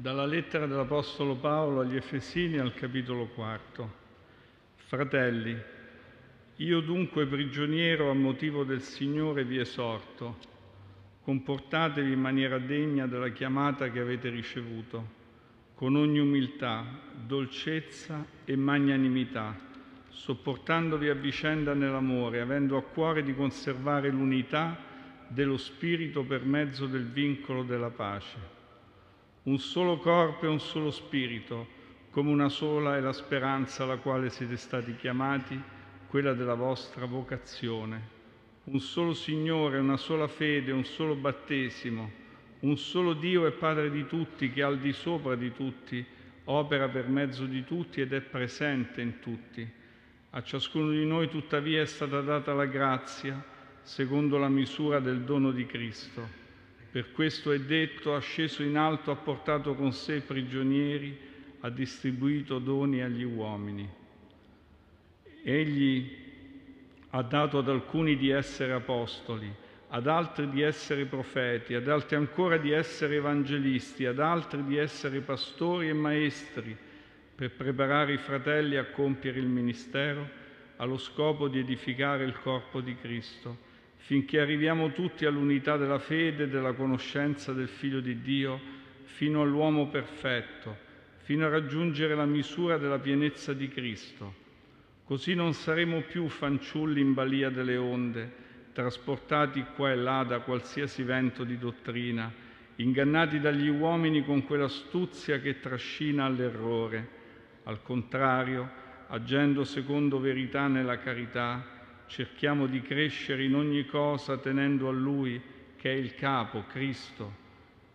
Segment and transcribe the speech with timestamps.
[0.00, 3.96] Dalla lettera dell'Apostolo Paolo agli Efesini al capitolo quarto.
[4.76, 5.54] Fratelli,
[6.56, 10.38] io dunque prigioniero a motivo del Signore vi esorto,
[11.22, 15.06] comportatevi in maniera degna della chiamata che avete ricevuto,
[15.74, 16.82] con ogni umiltà,
[17.26, 19.54] dolcezza e magnanimità,
[20.08, 24.78] sopportandovi a vicenda nell'amore, avendo a cuore di conservare l'unità
[25.28, 28.59] dello Spirito per mezzo del vincolo della pace
[29.44, 31.78] un solo corpo e un solo spirito,
[32.10, 35.60] come una sola è la speranza alla quale siete stati chiamati,
[36.08, 38.18] quella della vostra vocazione.
[38.64, 42.10] Un solo Signore, una sola fede, un solo battesimo,
[42.60, 46.04] un solo Dio e Padre di tutti, che al di sopra di tutti
[46.44, 49.68] opera per mezzo di tutti ed è presente in tutti.
[50.30, 53.42] A ciascuno di noi tuttavia è stata data la grazia
[53.82, 56.39] secondo la misura del dono di Cristo.
[56.90, 61.16] Per questo è detto, ha sceso in alto, ha portato con sé prigionieri,
[61.60, 63.88] ha distribuito doni agli uomini.
[65.44, 66.16] Egli
[67.10, 69.52] ha dato ad alcuni di essere apostoli,
[69.88, 75.20] ad altri di essere profeti, ad altri ancora di essere evangelisti, ad altri di essere
[75.20, 76.76] pastori e maestri,
[77.36, 80.28] per preparare i fratelli a compiere il ministero
[80.76, 83.68] allo scopo di edificare il corpo di Cristo
[84.00, 88.58] finché arriviamo tutti all'unità della fede e della conoscenza del Figlio di Dio,
[89.04, 90.76] fino all'uomo perfetto,
[91.18, 94.34] fino a raggiungere la misura della pienezza di Cristo.
[95.04, 98.32] Così non saremo più fanciulli in balia delle onde,
[98.72, 102.32] trasportati qua e là da qualsiasi vento di dottrina,
[102.76, 107.08] ingannati dagli uomini con quell'astuzia che trascina all'errore.
[107.64, 108.68] Al contrario,
[109.08, 111.79] agendo secondo verità nella carità,
[112.10, 115.40] cerchiamo di crescere in ogni cosa tenendo a Lui,
[115.76, 117.38] che è il capo, Cristo.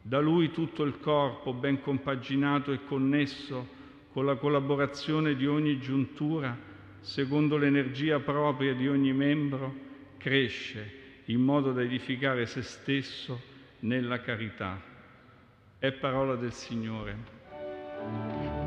[0.00, 3.74] Da Lui tutto il corpo, ben compaginato e connesso,
[4.12, 6.56] con la collaborazione di ogni giuntura,
[7.00, 9.74] secondo l'energia propria di ogni membro,
[10.18, 13.40] cresce in modo da edificare se stesso
[13.80, 14.80] nella carità.
[15.78, 18.65] È parola del Signore.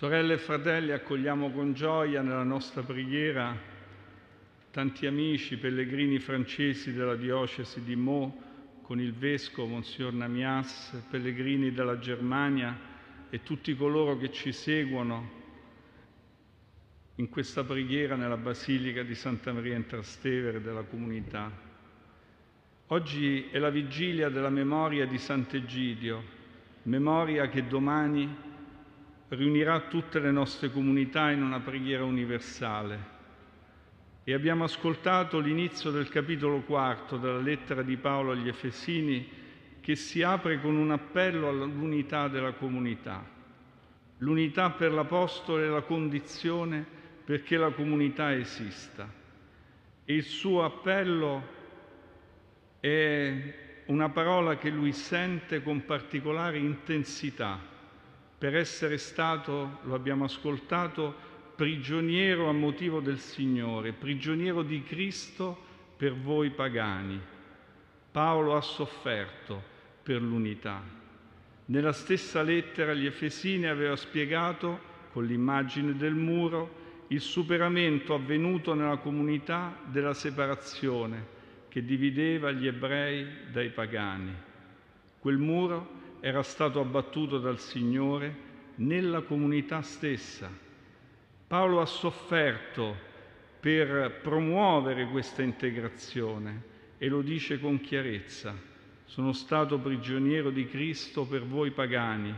[0.00, 3.54] Sorelle e fratelli, accogliamo con gioia nella nostra preghiera
[4.70, 8.32] tanti amici, pellegrini francesi della diocesi di Meaux,
[8.80, 12.74] con il vescovo Monsignor Namias, pellegrini della Germania
[13.28, 15.30] e tutti coloro che ci seguono
[17.16, 21.52] in questa preghiera nella Basilica di Santa Maria in Trastevere della comunità.
[22.86, 26.22] Oggi è la vigilia della memoria di Sant'Egidio,
[26.84, 28.48] memoria che domani
[29.30, 33.18] riunirà tutte le nostre comunità in una preghiera universale.
[34.24, 39.38] E abbiamo ascoltato l'inizio del capitolo quarto della lettera di Paolo agli Efesini
[39.80, 43.24] che si apre con un appello all'unità della comunità.
[44.18, 46.84] L'unità per l'Apostolo è la condizione
[47.24, 49.10] perché la comunità esista.
[50.04, 51.58] E il suo appello
[52.80, 53.54] è
[53.86, 57.70] una parola che lui sente con particolare intensità
[58.40, 61.14] per essere stato, lo abbiamo ascoltato,
[61.54, 65.58] prigioniero a motivo del Signore, prigioniero di Cristo
[65.94, 67.20] per voi pagani.
[68.10, 69.62] Paolo ha sofferto
[70.02, 70.80] per l'unità.
[71.66, 74.80] Nella stessa lettera agli Efesini aveva spiegato,
[75.12, 81.26] con l'immagine del muro, il superamento avvenuto nella comunità della separazione
[81.68, 84.32] che divideva gli ebrei dai pagani.
[85.18, 90.50] Quel muro era stato abbattuto dal Signore nella comunità stessa.
[91.46, 93.08] Paolo ha sofferto
[93.58, 96.62] per promuovere questa integrazione
[96.98, 98.54] e lo dice con chiarezza.
[99.06, 102.32] Sono stato prigioniero di Cristo per voi pagani,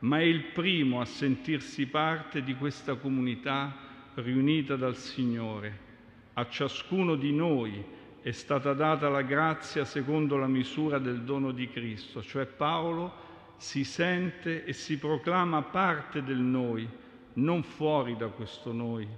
[0.00, 3.76] ma è il primo a sentirsi parte di questa comunità
[4.14, 5.88] riunita dal Signore.
[6.34, 7.84] A ciascuno di noi
[8.22, 13.82] è stata data la grazia secondo la misura del dono di Cristo, cioè Paolo si
[13.84, 16.88] sente e si proclama parte del noi,
[17.34, 19.08] non fuori da questo noi.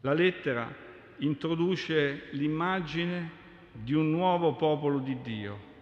[0.00, 0.72] La lettera
[1.18, 3.42] introduce l'immagine
[3.72, 5.72] di un nuovo popolo di Dio,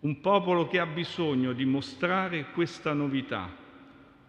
[0.00, 3.56] un popolo che ha bisogno di mostrare questa novità.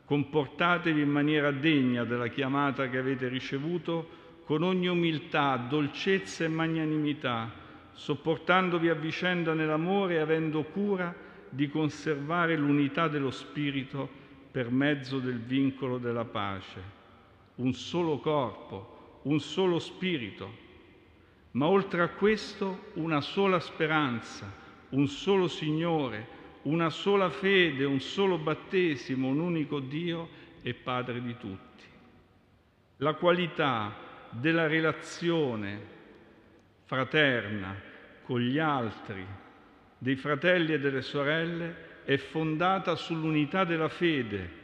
[0.06, 4.20] Comportatevi in maniera degna della chiamata che avete ricevuto,
[4.52, 7.50] con ogni umiltà, dolcezza e magnanimità,
[7.94, 11.16] sopportandovi a vicenda nell'amore e avendo cura
[11.48, 14.10] di conservare l'unità dello Spirito
[14.52, 16.82] per mezzo del vincolo della pace.
[17.56, 20.54] Un solo corpo, un solo Spirito,
[21.52, 24.54] ma oltre a questo una sola speranza,
[24.90, 26.28] un solo Signore,
[26.64, 30.28] una sola fede, un solo battesimo, un unico Dio
[30.62, 31.86] e Padre di tutti.
[32.98, 35.80] La qualità della relazione
[36.86, 37.76] fraterna
[38.24, 39.26] con gli altri,
[39.98, 44.60] dei fratelli e delle sorelle, è fondata sull'unità della fede,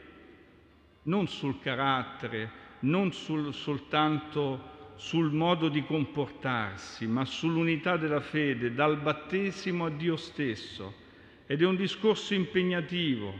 [1.04, 2.50] non sul carattere,
[2.80, 10.16] non sul, soltanto sul modo di comportarsi, ma sull'unità della fede, dal battesimo a Dio
[10.16, 11.06] stesso.
[11.46, 13.32] Ed è un discorso impegnativo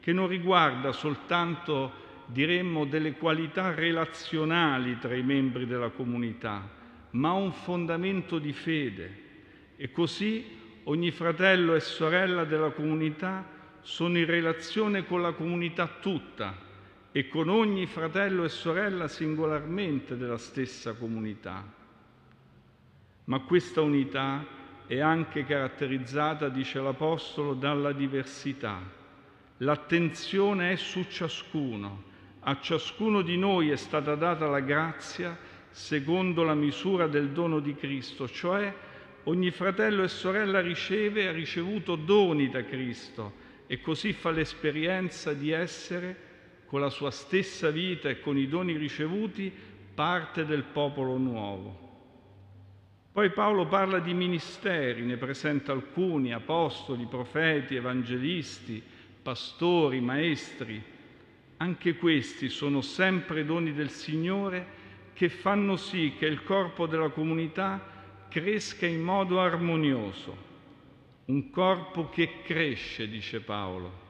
[0.00, 6.68] che non riguarda soltanto, diremmo, delle qualità relazionali tra i membri della comunità,
[7.10, 9.22] ma un fondamento di fede.
[9.76, 10.44] E così
[10.84, 13.46] ogni fratello e sorella della comunità
[13.80, 16.64] sono in relazione con la comunità tutta,
[17.16, 21.64] e con ogni fratello e sorella singolarmente della stessa comunità.
[23.26, 24.44] Ma questa unità
[24.88, 28.80] è anche caratterizzata, dice l'Apostolo, dalla diversità.
[29.58, 32.12] L'attenzione è su ciascuno.
[32.46, 35.34] A ciascuno di noi è stata data la grazia
[35.70, 38.72] secondo la misura del dono di Cristo, cioè
[39.24, 43.32] ogni fratello e sorella riceve e ha ricevuto doni da Cristo
[43.66, 46.16] e così fa l'esperienza di essere
[46.66, 49.50] con la sua stessa vita e con i doni ricevuti,
[49.94, 51.84] parte del popolo nuovo.
[53.10, 58.82] Poi Paolo parla di ministeri, ne presenta alcuni, apostoli, profeti, evangelisti,
[59.22, 60.92] pastori, maestri.
[61.58, 67.92] Anche questi sono sempre doni del Signore che fanno sì che il corpo della comunità
[68.28, 70.36] cresca in modo armonioso.
[71.26, 74.02] Un corpo che cresce, dice Paolo.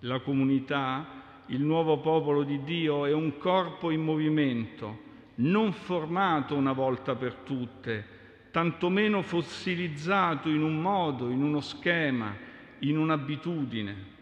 [0.00, 6.72] La comunità il nuovo popolo di Dio è un corpo in movimento, non formato una
[6.72, 8.06] volta per tutte,
[8.50, 12.34] tantomeno fossilizzato in un modo, in uno schema,
[12.80, 14.16] in un'abitudine.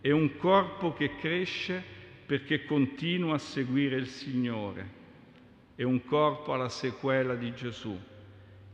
[0.00, 1.94] È un corpo che cresce
[2.26, 5.04] perché continua a seguire il Signore.
[5.74, 7.98] È un corpo alla sequela di Gesù,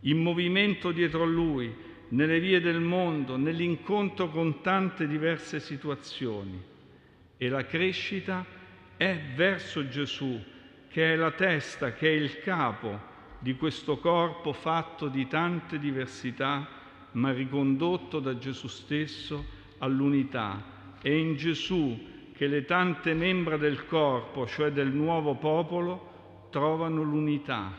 [0.01, 1.73] in movimento dietro a Lui,
[2.09, 6.71] nelle vie del mondo, nell'incontro con tante diverse situazioni
[7.43, 8.47] e la crescita
[8.97, 10.41] è verso Gesù,
[10.89, 13.11] che è la testa, che è il capo
[13.41, 16.69] di questo corpo fatto di tante diversità,
[17.13, 19.45] ma ricondotto da Gesù stesso
[19.79, 20.95] all'unità.
[21.03, 21.99] È in Gesù
[22.33, 27.73] che le tante membra del corpo, cioè del nuovo popolo, trovano l'unità.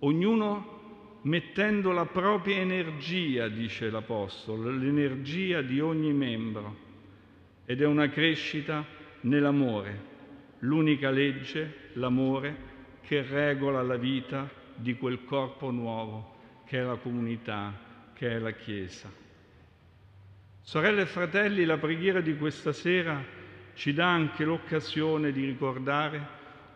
[0.00, 6.82] Ognuno mettendo la propria energia, dice l'Apostolo, l'energia di ogni membro
[7.64, 8.84] ed è una crescita
[9.22, 10.12] nell'amore,
[10.60, 16.32] l'unica legge, l'amore, che regola la vita di quel corpo nuovo
[16.66, 17.72] che è la comunità,
[18.14, 19.23] che è la Chiesa.
[20.66, 23.22] Sorelle e fratelli, la preghiera di questa sera
[23.74, 26.26] ci dà anche l'occasione di ricordare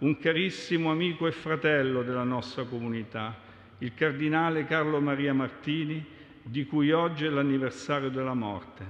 [0.01, 3.35] un carissimo amico e fratello della nostra comunità,
[3.79, 6.05] il cardinale Carlo Maria Martini,
[6.43, 8.85] di cui oggi è l'anniversario della morte.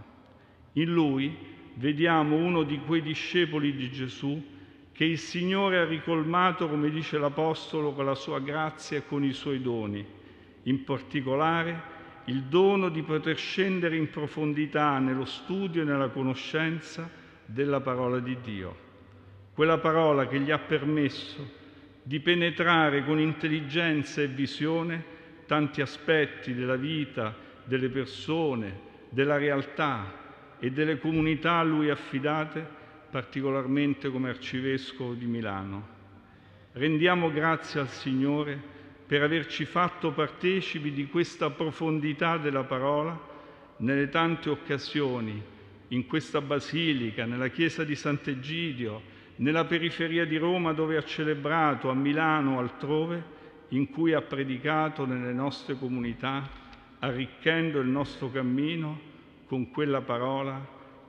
[0.73, 1.33] In lui
[1.75, 4.45] vediamo uno di quei discepoli di Gesù
[4.91, 9.33] che il Signore ha ricolmato, come dice l'Apostolo, con la sua grazia e con i
[9.33, 10.05] suoi doni,
[10.65, 11.97] in particolare
[12.29, 17.11] il dono di poter scendere in profondità nello studio e nella conoscenza
[17.45, 18.87] della parola di Dio.
[19.55, 21.57] Quella parola che gli ha permesso
[22.03, 25.17] di penetrare con intelligenza e visione
[25.47, 32.67] tanti aspetti della vita, delle persone, della realtà, e delle comunità a lui affidate,
[33.11, 35.97] particolarmente come arcivescovo di Milano.
[36.73, 38.77] Rendiamo grazie al Signore
[39.09, 43.19] per averci fatto partecipi di questa profondità della parola
[43.79, 45.43] nelle tante occasioni,
[45.89, 49.01] in questa basilica, nella chiesa di Sant'Egidio,
[49.37, 53.37] nella periferia di Roma dove ha celebrato, a Milano altrove,
[53.69, 56.47] in cui ha predicato nelle nostre comunità,
[56.99, 59.01] arricchendo il nostro cammino
[59.47, 60.63] con quella parola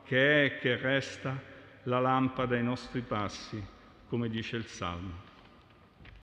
[0.06, 1.38] che è e che resta
[1.84, 3.62] la lampada ai nostri passi,
[4.08, 5.29] come dice il Salmo.